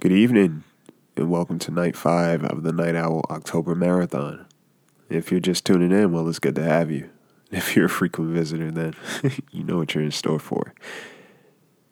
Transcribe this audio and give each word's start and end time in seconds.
Good 0.00 0.12
evening, 0.12 0.62
and 1.16 1.28
welcome 1.28 1.58
to 1.58 1.72
night 1.72 1.96
five 1.96 2.44
of 2.44 2.62
the 2.62 2.70
Night 2.70 2.94
Owl 2.94 3.24
October 3.30 3.74
Marathon. 3.74 4.46
If 5.10 5.32
you're 5.32 5.40
just 5.40 5.64
tuning 5.64 5.90
in, 5.90 6.12
well, 6.12 6.28
it's 6.28 6.38
good 6.38 6.54
to 6.54 6.62
have 6.62 6.88
you. 6.88 7.10
If 7.50 7.74
you're 7.74 7.86
a 7.86 7.90
frequent 7.90 8.30
visitor, 8.30 8.70
then 8.70 8.94
you 9.50 9.64
know 9.64 9.78
what 9.78 9.96
you're 9.96 10.04
in 10.04 10.12
store 10.12 10.38
for. 10.38 10.72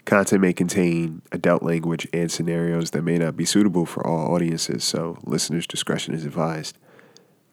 Content 0.04 0.40
may 0.40 0.52
contain 0.52 1.22
adult 1.32 1.64
language 1.64 2.06
and 2.12 2.30
scenarios 2.30 2.92
that 2.92 3.02
may 3.02 3.18
not 3.18 3.36
be 3.36 3.44
suitable 3.44 3.86
for 3.86 4.06
all 4.06 4.32
audiences, 4.32 4.84
so 4.84 5.18
listeners' 5.24 5.66
discretion 5.66 6.14
is 6.14 6.24
advised. 6.24 6.78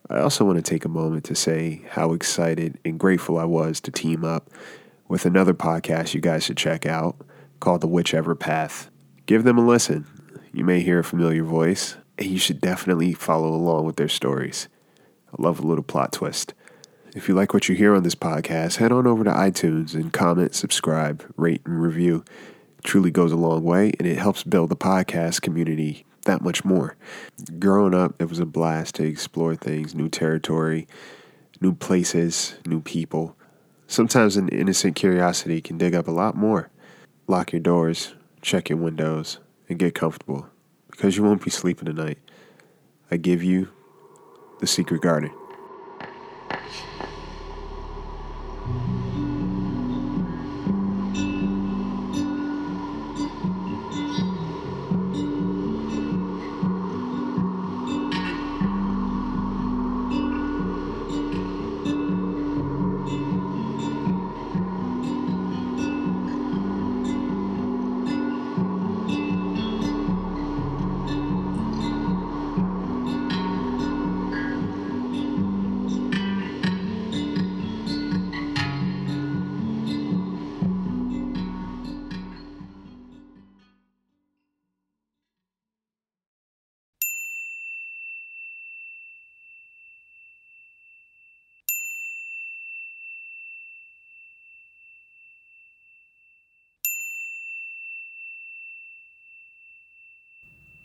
I 0.07 0.19
also 0.19 0.45
want 0.45 0.57
to 0.57 0.61
take 0.61 0.85
a 0.85 0.89
moment 0.89 1.23
to 1.23 1.35
say 1.35 1.81
how 1.89 2.13
excited 2.13 2.77
and 2.85 2.99
grateful 2.99 3.39
I 3.39 3.45
was 3.45 3.81
to 3.81 3.91
team 3.91 4.23
up 4.23 4.51
with 5.07 5.25
another 5.25 5.55
podcast 5.55 6.13
you 6.13 6.21
guys 6.21 6.43
should 6.43 6.57
check 6.57 6.85
out 6.85 7.15
called 7.59 7.81
The 7.81 7.87
Witchever 7.87 8.39
Path. 8.39 8.91
Give 9.25 9.43
them 9.43 9.57
a 9.57 9.65
listen. 9.65 10.05
You 10.55 10.63
may 10.63 10.81
hear 10.81 10.99
a 10.99 11.03
familiar 11.03 11.43
voice, 11.43 11.97
and 12.19 12.27
you 12.27 12.37
should 12.37 12.61
definitely 12.61 13.13
follow 13.13 13.55
along 13.55 13.85
with 13.85 13.95
their 13.95 14.07
stories. 14.07 14.67
I 15.31 15.41
love 15.41 15.59
a 15.59 15.65
little 15.65 15.83
plot 15.83 16.11
twist. 16.11 16.53
If 17.15 17.27
you 17.27 17.33
like 17.33 17.55
what 17.55 17.67
you 17.67 17.73
hear 17.73 17.95
on 17.95 18.03
this 18.03 18.13
podcast, 18.13 18.75
head 18.75 18.91
on 18.91 19.07
over 19.07 19.23
to 19.23 19.31
iTunes 19.31 19.95
and 19.95 20.13
comment, 20.13 20.53
subscribe, 20.53 21.23
rate, 21.37 21.63
and 21.65 21.81
review. 21.81 22.23
It 22.77 22.83
truly 22.83 23.09
goes 23.09 23.31
a 23.31 23.35
long 23.35 23.63
way, 23.63 23.93
and 23.97 24.07
it 24.07 24.19
helps 24.19 24.43
build 24.43 24.69
the 24.69 24.75
podcast 24.75 25.41
community 25.41 26.05
that 26.25 26.43
much 26.43 26.63
more. 26.63 26.97
Growing 27.57 27.95
up, 27.95 28.13
it 28.21 28.29
was 28.29 28.37
a 28.37 28.45
blast 28.45 28.93
to 28.95 29.03
explore 29.03 29.55
things, 29.55 29.95
new 29.95 30.07
territory, 30.07 30.87
new 31.61 31.73
places, 31.73 32.57
new 32.67 32.79
people. 32.79 33.35
Sometimes 33.87 34.37
an 34.37 34.49
innocent 34.49 34.95
curiosity 34.95 35.61
can 35.61 35.79
dig 35.79 35.95
up 35.95 36.07
a 36.07 36.11
lot 36.11 36.37
more. 36.37 36.69
Lock 37.25 37.53
your 37.53 37.59
doors, 37.59 38.13
check 38.43 38.69
your 38.69 38.77
windows, 38.77 39.39
and 39.69 39.79
get 39.79 39.95
comfortable 39.95 40.47
because 40.91 41.17
you 41.17 41.23
won't 41.23 41.43
be 41.43 41.49
sleeping 41.49 41.85
tonight. 41.85 42.17
I 43.09 43.17
give 43.17 43.43
you 43.43 43.69
the 44.59 44.67
secret 44.67 45.01
garden. 45.01 45.31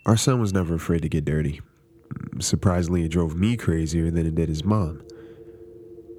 Our 0.09 0.17
son 0.17 0.41
was 0.41 0.55
never 0.55 0.75
afraid 0.77 1.03
to 1.03 1.09
get 1.11 1.27
dirty. 1.27 1.61
Surprisingly, 2.41 3.05
it 3.05 3.11
drove 3.11 3.37
me 3.37 3.59
crazier 3.59 4.11
than 4.11 4.25
it 4.25 4.35
did 4.35 4.49
his 4.49 4.65
mom. 4.65 5.03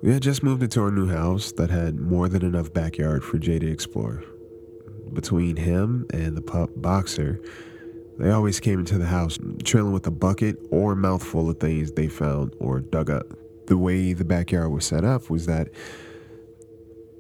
We 0.04 0.14
had 0.14 0.22
just 0.22 0.44
moved 0.44 0.62
into 0.62 0.80
our 0.84 0.92
new 0.92 1.08
house 1.08 1.52
that 1.54 1.72
had 1.72 2.00
more 2.00 2.30
than 2.30 2.46
enough 2.46 2.72
backyard 2.72 3.24
for 3.24 3.40
Jay 3.40 3.58
to 3.58 3.66
explore. 3.66 4.24
Between 5.12 5.56
him 5.56 6.06
and 6.14 6.38
the 6.38 6.42
pup 6.44 6.70
Boxer, 6.76 7.42
they 8.20 8.30
always 8.30 8.60
came 8.60 8.78
into 8.78 9.00
the 9.00 9.08
house 9.08 9.40
trailing 9.64 9.94
with 9.94 10.06
a 10.06 10.12
bucket 10.12 10.58
or 10.70 10.92
a 10.92 10.96
mouthful 10.96 11.50
of 11.50 11.60
things 11.60 11.92
they 11.94 12.10
found 12.10 12.54
or 12.60 12.82
dug 12.82 13.10
up. 13.10 13.26
The 13.66 13.78
way 13.80 14.14
the 14.14 14.24
backyard 14.24 14.72
was 14.72 14.86
set 14.86 15.04
up 15.04 15.32
was 15.32 15.48
that 15.48 15.70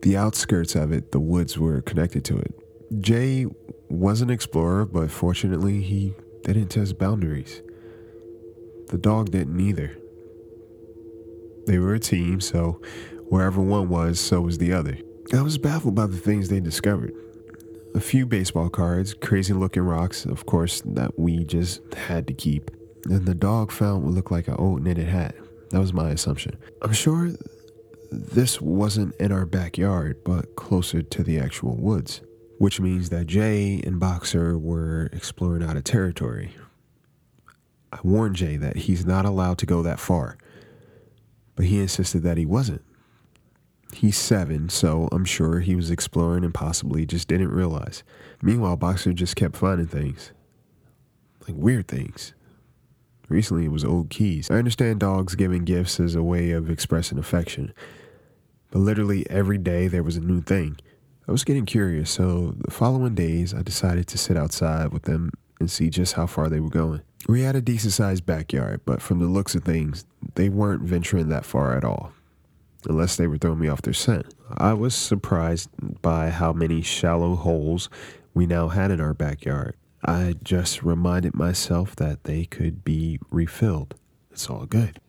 the 0.03 0.15
outskirts 0.17 0.75
of 0.75 0.91
it, 0.91 1.13
the 1.13 1.19
woods 1.19 1.57
were 1.57 1.81
connected 1.81 2.23
to 2.25 2.37
it. 2.37 2.53
Jay 3.01 3.47
was 3.89 4.21
an 4.21 4.29
explorer, 4.29 4.85
but 4.85 5.09
fortunately, 5.09 5.81
he 5.81 6.13
they 6.49 6.53
didn't 6.53 6.71
test 6.71 6.97
boundaries. 6.97 7.61
The 8.87 8.97
dog 8.97 9.29
didn't 9.29 9.59
either. 9.59 9.95
They 11.67 11.77
were 11.77 11.93
a 11.93 11.99
team, 11.99 12.41
so 12.41 12.81
wherever 13.27 13.61
one 13.61 13.87
was, 13.87 14.19
so 14.19 14.41
was 14.41 14.57
the 14.57 14.73
other. 14.73 14.97
I 15.31 15.43
was 15.43 15.59
baffled 15.59 15.93
by 15.93 16.07
the 16.07 16.17
things 16.17 16.49
they 16.49 16.59
discovered. 16.59 17.13
A 17.93 17.99
few 17.99 18.25
baseball 18.25 18.67
cards, 18.67 19.13
crazy 19.13 19.53
looking 19.53 19.83
rocks, 19.83 20.25
of 20.25 20.47
course, 20.47 20.81
that 20.85 21.19
we 21.19 21.43
just 21.43 21.81
had 21.93 22.25
to 22.25 22.33
keep. 22.33 22.71
And 23.05 23.27
the 23.27 23.35
dog 23.35 23.71
found 23.71 24.03
what 24.03 24.15
looked 24.15 24.31
like 24.31 24.47
an 24.47 24.55
old 24.55 24.81
knitted 24.81 25.07
hat. 25.07 25.35
That 25.69 25.79
was 25.79 25.93
my 25.93 26.09
assumption. 26.09 26.57
I'm 26.81 26.93
sure 26.93 27.29
this 28.11 28.59
wasn't 28.59 29.15
in 29.17 29.31
our 29.31 29.45
backyard, 29.45 30.23
but 30.23 30.55
closer 30.55 31.03
to 31.03 31.23
the 31.23 31.37
actual 31.37 31.75
woods 31.75 32.21
which 32.59 32.79
means 32.81 33.09
that 33.09 33.25
Jay 33.25 33.81
and 33.85 34.01
Boxer 34.01 34.57
were 34.57 35.09
exploring 35.13 35.63
out 35.63 35.77
of 35.77 35.85
territory. 35.85 36.53
I 37.91 37.99
warned 38.03 38.35
Jay 38.35 38.57
that 38.57 38.75
he's 38.75 39.05
not 39.05 39.25
allowed 39.25 39.57
to 39.59 39.65
go 39.65 39.81
that 39.81 39.99
far, 39.99 40.37
but 41.55 41.65
he 41.65 41.79
insisted 41.79 42.21
that 42.23 42.37
he 42.37 42.45
wasn't. 42.45 42.83
He's 43.93 44.17
seven, 44.17 44.67
so 44.67 45.07
I'm 45.11 45.23
sure 45.23 45.61
he 45.61 45.73
was 45.73 45.89
exploring 45.89 46.43
and 46.43 46.53
possibly 46.53 47.05
just 47.05 47.29
didn't 47.29 47.49
realize. 47.49 48.03
Meanwhile, 48.41 48.75
Boxer 48.75 49.13
just 49.13 49.37
kept 49.37 49.55
finding 49.55 49.87
things 49.87 50.31
like 51.47 51.55
weird 51.57 51.87
things. 51.87 52.33
Recently, 53.29 53.65
it 53.65 53.71
was 53.71 53.85
old 53.85 54.09
keys. 54.09 54.51
I 54.51 54.55
understand 54.55 54.99
dogs 54.99 55.35
giving 55.35 55.63
gifts 55.63 55.97
as 55.99 56.13
a 56.13 56.21
way 56.21 56.51
of 56.51 56.69
expressing 56.69 57.17
affection, 57.17 57.73
but 58.69 58.79
literally 58.79 59.25
every 59.29 59.57
day 59.57 59.87
there 59.87 60.03
was 60.03 60.17
a 60.17 60.21
new 60.21 60.41
thing. 60.41 60.77
I 61.29 61.31
was 61.31 61.43
getting 61.43 61.67
curious, 61.67 62.09
so 62.09 62.55
the 62.57 62.71
following 62.71 63.13
days 63.13 63.53
I 63.53 63.61
decided 63.61 64.07
to 64.07 64.17
sit 64.17 64.35
outside 64.35 64.91
with 64.91 65.03
them 65.03 65.29
and 65.59 65.69
see 65.69 65.91
just 65.91 66.13
how 66.13 66.25
far 66.25 66.49
they 66.49 66.59
were 66.59 66.71
going. 66.71 67.01
We 67.27 67.43
had 67.43 67.55
a 67.55 67.61
decent 67.61 67.93
sized 67.93 68.25
backyard, 68.25 68.81
but 68.83 68.99
from 68.99 69.19
the 69.19 69.27
looks 69.27 69.53
of 69.53 69.63
things, 69.63 70.05
they 70.33 70.49
weren't 70.49 70.81
venturing 70.81 71.29
that 71.29 71.45
far 71.45 71.77
at 71.77 71.83
all, 71.83 72.13
unless 72.87 73.15
they 73.15 73.27
were 73.27 73.37
throwing 73.37 73.59
me 73.59 73.67
off 73.67 73.83
their 73.83 73.93
scent. 73.93 74.33
I 74.57 74.73
was 74.73 74.95
surprised 74.95 75.69
by 76.01 76.31
how 76.31 76.51
many 76.51 76.81
shallow 76.81 77.35
holes 77.35 77.91
we 78.33 78.47
now 78.47 78.69
had 78.69 78.89
in 78.89 78.99
our 78.99 79.13
backyard. 79.13 79.75
I 80.03 80.33
just 80.43 80.81
reminded 80.81 81.35
myself 81.35 81.95
that 81.97 82.23
they 82.23 82.45
could 82.45 82.83
be 82.83 83.19
refilled. 83.29 83.93
It's 84.31 84.49
all 84.49 84.65
good. 84.65 84.99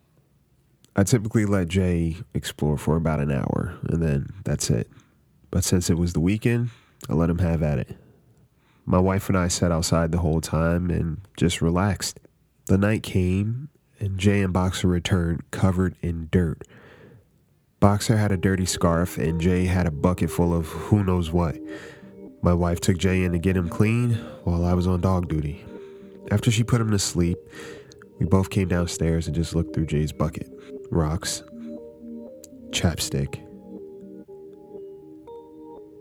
I 0.94 1.04
typically 1.04 1.46
let 1.46 1.68
Jay 1.68 2.18
explore 2.34 2.76
for 2.76 2.96
about 2.96 3.20
an 3.20 3.32
hour, 3.32 3.78
and 3.84 4.02
then 4.02 4.28
that's 4.44 4.68
it. 4.68 4.86
But 5.50 5.64
since 5.64 5.90
it 5.90 5.98
was 5.98 6.12
the 6.12 6.20
weekend, 6.20 6.70
I 7.08 7.14
let 7.14 7.30
him 7.30 7.38
have 7.38 7.62
at 7.62 7.78
it. 7.78 7.96
My 8.86 8.98
wife 8.98 9.28
and 9.28 9.38
I 9.38 9.48
sat 9.48 9.72
outside 9.72 10.12
the 10.12 10.18
whole 10.18 10.40
time 10.40 10.90
and 10.90 11.20
just 11.36 11.60
relaxed. 11.60 12.18
The 12.66 12.78
night 12.78 13.02
came, 13.02 13.68
and 13.98 14.18
Jay 14.18 14.42
and 14.42 14.52
Boxer 14.52 14.88
returned 14.88 15.50
covered 15.50 15.96
in 16.02 16.28
dirt. 16.30 16.62
Boxer 17.80 18.16
had 18.16 18.32
a 18.32 18.36
dirty 18.36 18.66
scarf, 18.66 19.16
and 19.16 19.40
Jay 19.40 19.64
had 19.64 19.86
a 19.86 19.90
bucket 19.90 20.30
full 20.30 20.54
of 20.54 20.66
who 20.66 21.02
knows 21.02 21.30
what. 21.30 21.56
My 22.42 22.54
wife 22.54 22.80
took 22.80 22.98
Jay 22.98 23.24
in 23.24 23.32
to 23.32 23.38
get 23.38 23.56
him 23.56 23.68
clean 23.68 24.14
while 24.44 24.64
I 24.64 24.74
was 24.74 24.86
on 24.86 25.00
dog 25.00 25.28
duty. 25.28 25.64
After 26.30 26.50
she 26.50 26.62
put 26.62 26.80
him 26.80 26.90
to 26.90 26.98
sleep, 26.98 27.38
we 28.18 28.26
both 28.26 28.50
came 28.50 28.68
downstairs 28.68 29.26
and 29.26 29.34
just 29.34 29.54
looked 29.54 29.74
through 29.74 29.86
Jay's 29.86 30.12
bucket. 30.12 30.48
Rocks, 30.90 31.42
chapstick, 32.70 33.40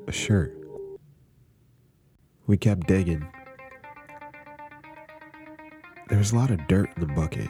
a 0.10 0.12
shirt. 0.12 0.52
We 2.48 2.58
kept 2.58 2.88
digging. 2.88 3.28
There 6.08 6.18
was 6.18 6.32
a 6.32 6.36
lot 6.36 6.50
of 6.50 6.66
dirt 6.68 6.90
in 6.96 7.02
the 7.08 7.14
bucket. 7.14 7.48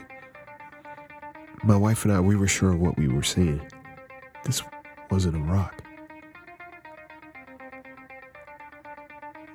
My 1.64 1.76
wife 1.76 2.04
and 2.04 2.12
I, 2.12 2.20
we 2.20 2.36
were 2.36 2.46
sure 2.46 2.72
of 2.72 2.78
what 2.78 2.98
we 2.98 3.08
were 3.08 3.22
seeing. 3.22 3.62
This 4.44 4.62
wasn't 5.10 5.36
a 5.36 5.38
rock. 5.38 5.82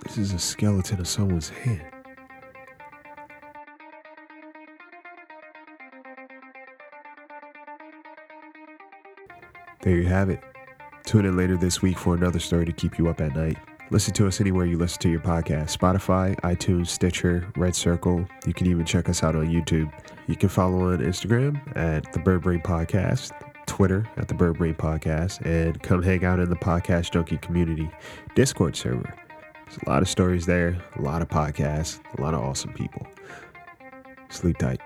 This 0.02 0.18
is 0.18 0.34
a 0.34 0.40
skeleton 0.40 1.00
of 1.00 1.08
someone's 1.08 1.50
hand. 1.50 1.86
There 9.84 9.96
you 9.96 10.08
have 10.08 10.32
it. 10.32 10.42
Tune 11.06 11.26
in 11.26 11.38
later 11.38 11.56
this 11.56 11.82
week 11.82 11.98
for 11.98 12.16
another 12.16 12.40
story 12.40 12.66
to 12.66 12.72
keep 12.72 12.98
you 12.98 13.08
up 13.10 13.22
at 13.22 13.36
night. 13.36 13.58
Listen 13.92 14.14
to 14.16 14.26
us 14.28 14.42
anywhere 14.42 14.66
you 14.66 14.78
listen 14.78 15.00
to 15.04 15.10
your 15.10 15.20
podcast 15.20 15.78
Spotify, 15.78 16.36
iTunes, 16.42 16.88
Stitcher, 16.88 17.48
Red 17.56 17.76
Circle. 17.76 18.28
You 18.48 18.54
can 18.54 18.66
even 18.68 18.86
check 18.86 19.08
us 19.10 19.22
out 19.22 19.36
on 19.36 19.48
YouTube. 19.48 19.92
You 20.28 20.36
can 20.36 20.50
follow 20.50 20.92
on 20.92 21.00
Instagram 21.00 21.62
at 21.78 22.12
the 22.12 22.20
Bird 22.20 22.42
Brain 22.42 22.62
Podcast, 22.62 23.32
Twitter 23.68 24.10
at 24.18 24.28
the 24.28 24.34
Bird 24.34 24.58
Brain 24.58 24.74
Podcast, 24.74 25.46
and 25.46 25.82
come 25.84 26.02
hang 26.02 26.26
out 26.26 26.40
in 26.40 26.50
the 26.50 26.56
Podcast 26.56 27.12
Junkie 27.12 27.38
community 27.38 27.90
Discord 28.34 28.76
server. 28.76 29.14
There's 29.66 29.78
a 29.86 29.90
lot 29.90 30.02
of 30.02 30.10
stories 30.10 30.48
there, 30.48 30.78
a 30.96 31.02
lot 31.02 31.22
of 31.22 31.28
podcasts, 31.28 32.00
a 32.18 32.22
lot 32.22 32.34
of 32.34 32.42
awesome 32.42 32.74
people. 32.74 33.06
Sleep 34.30 34.58
tight. 34.58 34.82